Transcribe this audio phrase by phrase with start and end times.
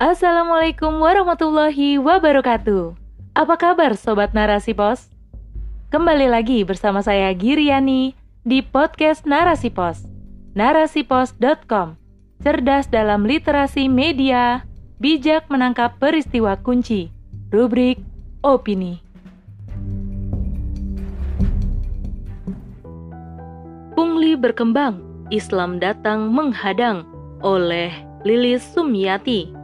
[0.00, 2.96] Assalamualaikum warahmatullahi wabarakatuh.
[3.36, 5.12] Apa kabar sobat Narasi Pos?
[5.92, 10.08] Kembali lagi bersama saya Giriani di podcast Narasi Pos.
[10.56, 12.00] Narasipos.com.
[12.40, 14.64] Cerdas dalam literasi media,
[14.96, 17.12] bijak menangkap peristiwa kunci.
[17.52, 18.00] Rubrik
[18.40, 19.04] opini.
[23.92, 27.04] Pungli berkembang, Islam datang menghadang
[27.44, 27.92] oleh
[28.24, 29.59] Lilis Sumyati.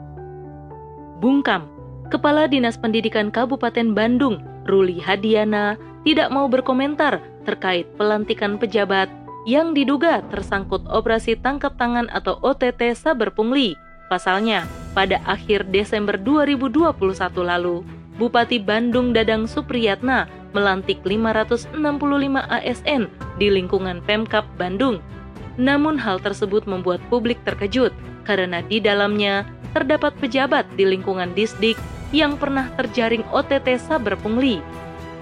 [1.18, 1.66] Bungkam,
[2.12, 4.38] Kepala Dinas Pendidikan Kabupaten Bandung,
[4.68, 5.74] Ruli Hadiana,
[6.06, 9.10] tidak mau berkomentar terkait pelantikan pejabat
[9.46, 13.78] yang diduga tersangkut operasi tangkap tangan atau OTT Saber Pungli.
[14.06, 16.94] Pasalnya, pada akhir Desember 2021
[17.42, 17.82] lalu,
[18.16, 21.76] Bupati Bandung Dadang Supriyatna melantik 565
[22.48, 25.04] ASN di lingkungan Pemkap Bandung.
[25.56, 27.92] Namun hal tersebut membuat publik terkejut
[28.28, 31.76] karena di dalamnya terdapat pejabat di lingkungan Disdik
[32.14, 34.60] yang pernah terjaring OTT Saber Pungli.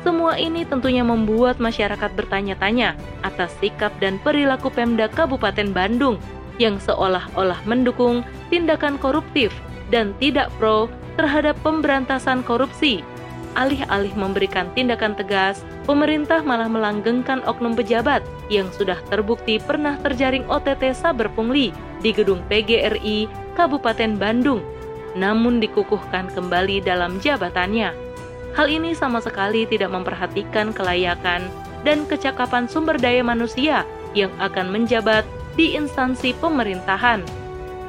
[0.05, 2.93] Semua ini tentunya membuat masyarakat bertanya-tanya
[3.25, 6.21] atas sikap dan perilaku Pemda Kabupaten Bandung
[6.61, 8.21] yang seolah-olah mendukung
[8.53, 9.51] tindakan koruptif
[9.89, 13.01] dan tidak pro terhadap pemberantasan korupsi.
[13.55, 20.97] Alih-alih memberikan tindakan tegas, pemerintah malah melanggengkan oknum pejabat yang sudah terbukti pernah terjaring OTT
[20.97, 24.65] Saber Pungli di gedung PGRI Kabupaten Bandung,
[25.17, 27.93] namun dikukuhkan kembali dalam jabatannya.
[28.55, 31.47] Hal ini sama sekali tidak memperhatikan kelayakan
[31.85, 33.85] dan kecakapan sumber daya manusia
[34.17, 37.23] yang akan menjabat di instansi pemerintahan.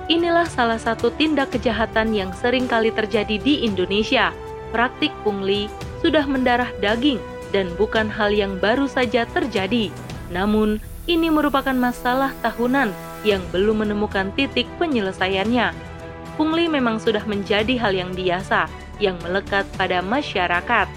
[0.06, 4.30] Inilah salah satu tindak kejahatan yang sering kali terjadi di Indonesia.
[4.70, 5.66] Praktik pungli
[6.06, 7.18] sudah mendarah daging
[7.56, 9.88] dan bukan hal yang baru saja terjadi.
[10.28, 12.92] Namun, ini merupakan masalah tahunan
[13.24, 15.72] yang belum menemukan titik penyelesaiannya.
[16.36, 18.68] Pungli memang sudah menjadi hal yang biasa,
[19.00, 20.92] yang melekat pada masyarakat.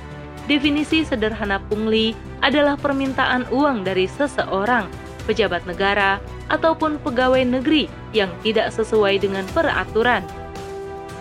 [0.51, 4.91] Definisi sederhana pungli adalah permintaan uang dari seseorang,
[5.31, 6.19] pejabat negara,
[6.51, 10.27] ataupun pegawai negeri yang tidak sesuai dengan peraturan.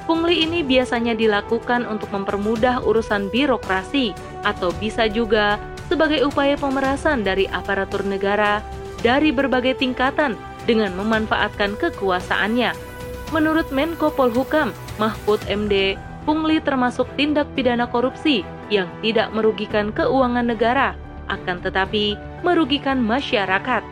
[0.07, 4.15] Pungli ini biasanya dilakukan untuk mempermudah urusan birokrasi,
[4.45, 8.59] atau bisa juga sebagai upaya pemerasan dari aparatur negara
[9.01, 10.35] dari berbagai tingkatan
[10.67, 12.75] dengan memanfaatkan kekuasaannya.
[13.31, 15.95] Menurut Menko Polhukam, Mahfud MD,
[16.27, 20.95] pungli termasuk tindak pidana korupsi yang tidak merugikan keuangan negara,
[21.31, 23.83] akan tetapi merugikan masyarakat.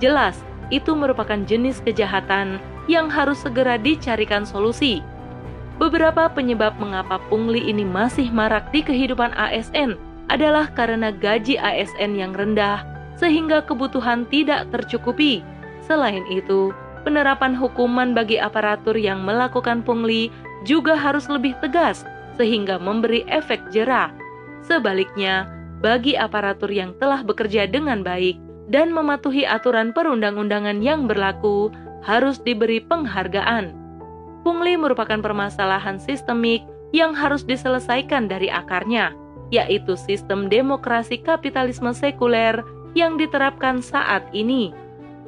[0.00, 0.40] Jelas,
[0.72, 5.04] itu merupakan jenis kejahatan yang harus segera dicarikan solusi.
[5.76, 9.98] Beberapa penyebab mengapa pungli ini masih marak di kehidupan ASN
[10.30, 12.86] adalah karena gaji ASN yang rendah,
[13.18, 15.42] sehingga kebutuhan tidak tercukupi
[15.84, 16.72] Selain itu,
[17.04, 20.32] penerapan hukuman bagi aparatur yang melakukan pungli
[20.64, 22.08] juga harus lebih tegas
[22.40, 24.08] sehingga memberi efek jerah.
[24.64, 25.44] Sebaliknya,
[25.84, 28.40] bagi aparatur yang telah bekerja dengan baik
[28.72, 31.68] dan mematuhi aturan perundang-undangan yang berlaku
[32.00, 33.83] harus diberi penghargaan.
[34.44, 36.60] Pungli merupakan permasalahan sistemik
[36.92, 39.16] yang harus diselesaikan dari akarnya,
[39.48, 42.60] yaitu sistem demokrasi kapitalisme sekuler
[42.92, 44.84] yang diterapkan saat ini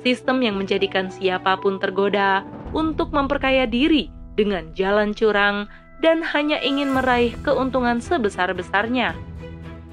[0.07, 4.07] sistem yang menjadikan siapa pun tergoda untuk memperkaya diri
[4.39, 5.67] dengan jalan curang
[5.99, 9.19] dan hanya ingin meraih keuntungan sebesar-besarnya.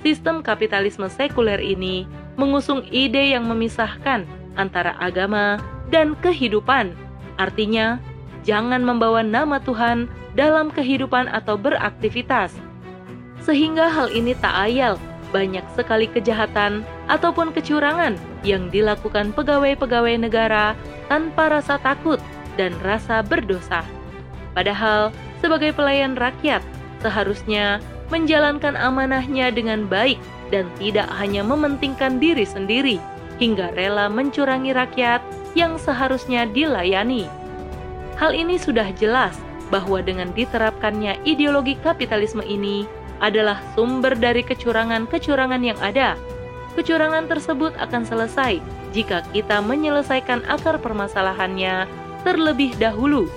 [0.05, 2.05] Sistem kapitalisme sekuler ini
[2.37, 5.57] mengusung ide yang memisahkan antara agama
[5.89, 6.93] dan kehidupan.
[7.41, 7.97] Artinya,
[8.43, 12.53] jangan membawa nama Tuhan dalam kehidupan atau beraktivitas.
[13.43, 14.95] Sehingga hal ini tak ayal
[15.33, 18.13] banyak sekali kejahatan ataupun kecurangan
[18.45, 20.77] yang dilakukan pegawai-pegawai negara
[21.09, 22.21] tanpa rasa takut
[22.55, 23.81] dan rasa berdosa.
[24.53, 25.09] Padahal,
[25.41, 26.61] sebagai pelayan rakyat,
[27.01, 27.81] seharusnya
[28.13, 30.21] menjalankan amanahnya dengan baik
[30.53, 33.01] dan tidak hanya mementingkan diri sendiri
[33.41, 35.19] hingga rela mencurangi rakyat
[35.57, 37.25] yang seharusnya dilayani.
[38.23, 39.35] Hal ini sudah jelas
[39.67, 42.87] bahwa dengan diterapkannya ideologi kapitalisme ini,
[43.19, 46.15] adalah sumber dari kecurangan-kecurangan yang ada.
[46.79, 48.63] Kecurangan tersebut akan selesai
[48.95, 51.83] jika kita menyelesaikan akar permasalahannya
[52.23, 53.27] terlebih dahulu.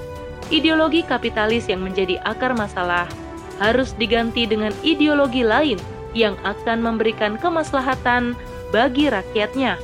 [0.54, 3.10] Ideologi kapitalis yang menjadi akar masalah
[3.58, 5.82] harus diganti dengan ideologi lain
[6.14, 8.38] yang akan memberikan kemaslahatan
[8.70, 9.82] bagi rakyatnya,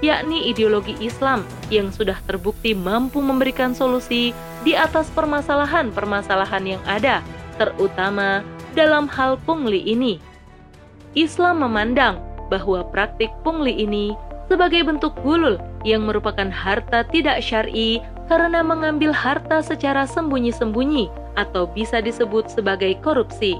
[0.00, 4.30] yakni ideologi Islam yang sudah terbukti mampu memberikan solusi
[4.62, 7.22] di atas permasalahan-permasalahan yang ada,
[7.58, 8.42] terutama
[8.78, 10.22] dalam hal pungli ini.
[11.18, 14.14] Islam memandang bahwa praktik pungli ini
[14.48, 22.00] sebagai bentuk gulul yang merupakan harta tidak syar'i karena mengambil harta secara sembunyi-sembunyi atau bisa
[22.00, 23.56] disebut sebagai korupsi.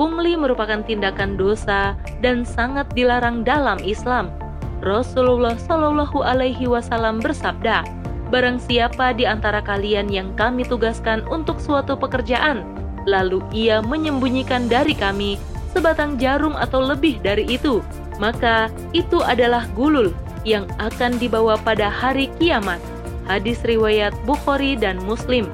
[0.00, 1.94] Pungli merupakan tindakan dosa
[2.24, 4.32] dan sangat dilarang dalam Islam.
[4.82, 7.86] Rasulullah Shallallahu Alaihi Wasallam bersabda,
[8.34, 12.66] "Barang siapa di antara kalian yang kami tugaskan untuk suatu pekerjaan,
[13.06, 15.38] lalu ia menyembunyikan dari kami
[15.70, 17.78] sebatang jarum atau lebih dari itu,
[18.18, 20.10] maka itu adalah gulul
[20.42, 22.82] yang akan dibawa pada hari kiamat."
[23.30, 25.46] Hadis riwayat Bukhari dan Muslim.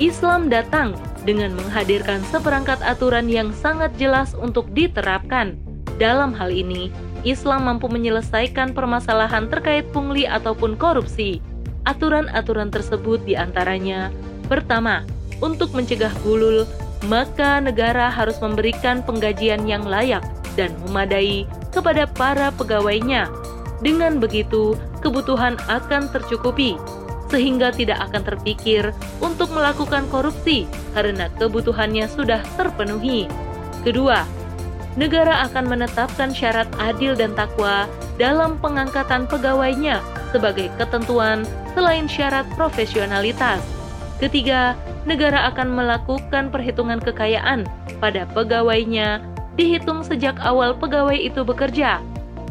[0.00, 0.96] Islam datang
[1.28, 5.60] dengan menghadirkan seperangkat aturan yang sangat jelas untuk diterapkan.
[6.00, 6.88] Dalam hal ini,
[7.24, 11.40] Islam mampu menyelesaikan permasalahan terkait pungli ataupun korupsi.
[11.88, 14.12] Aturan-aturan tersebut di antaranya,
[14.48, 15.04] pertama,
[15.40, 16.68] untuk mencegah gulul,
[17.08, 20.24] maka negara harus memberikan penggajian yang layak
[20.56, 23.28] dan memadai kepada para pegawainya.
[23.84, 26.80] Dengan begitu, kebutuhan akan tercukupi
[27.28, 33.26] sehingga tidak akan terpikir untuk melakukan korupsi karena kebutuhannya sudah terpenuhi.
[33.82, 34.22] Kedua,
[34.94, 39.98] negara akan menetapkan syarat adil dan takwa dalam pengangkatan pegawainya
[40.30, 41.42] sebagai ketentuan
[41.74, 43.62] selain syarat profesionalitas.
[44.22, 47.66] Ketiga, negara akan melakukan perhitungan kekayaan
[47.98, 49.20] pada pegawainya
[49.58, 51.98] dihitung sejak awal pegawai itu bekerja.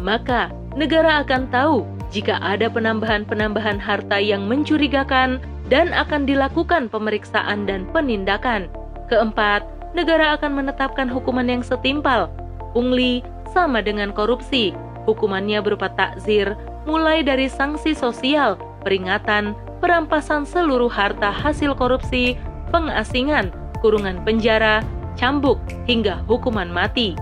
[0.03, 5.39] Maka, negara akan tahu jika ada penambahan-penambahan harta yang mencurigakan
[5.71, 8.67] dan akan dilakukan pemeriksaan dan penindakan.
[9.07, 9.63] Keempat,
[9.93, 12.29] negara akan menetapkan hukuman yang setimpal.
[12.73, 13.21] Pungli
[13.53, 14.73] sama dengan korupsi.
[15.05, 16.57] Hukumannya berupa takzir,
[16.89, 22.39] mulai dari sanksi sosial, peringatan, perampasan seluruh harta hasil korupsi,
[22.73, 23.53] pengasingan,
[23.83, 24.81] kurungan penjara,
[25.19, 27.13] cambuk, hingga hukuman mati.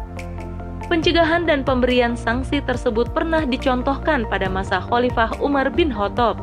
[0.88, 6.38] Pencegahan dan pemberian sanksi tersebut pernah dicontohkan pada masa Khalifah Umar bin Khattab.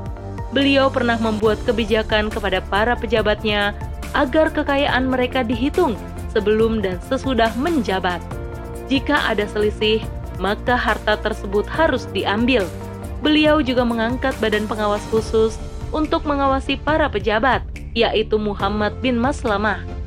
[0.56, 3.76] Beliau pernah membuat kebijakan kepada para pejabatnya
[4.16, 5.94] agar kekayaan mereka dihitung
[6.38, 8.23] sebelum dan sesudah menjabat.
[8.87, 10.06] Jika ada selisih,
[10.38, 12.62] maka harta tersebut harus diambil.
[13.19, 15.58] Beliau juga mengangkat badan pengawas khusus
[15.90, 19.99] untuk mengawasi para pejabat, yaitu Muhammad bin Maslamah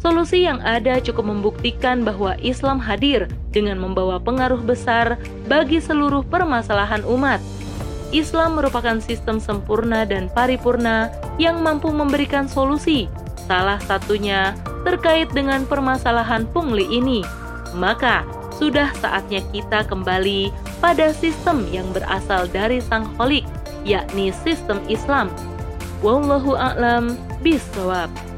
[0.00, 7.04] Solusi yang ada cukup membuktikan bahwa Islam hadir dengan membawa pengaruh besar bagi seluruh permasalahan
[7.04, 7.36] umat.
[8.08, 13.12] Islam merupakan sistem sempurna dan paripurna yang mampu memberikan solusi,
[13.44, 14.56] salah satunya
[14.86, 17.20] terkait dengan permasalahan pungli ini.
[17.76, 18.26] Maka,
[18.60, 20.52] sudah saatnya kita kembali
[20.84, 23.46] pada sistem yang berasal dari Sang Kholik,
[23.88, 25.32] yakni sistem Islam.
[26.04, 28.29] Wallahu a'lam bishawab.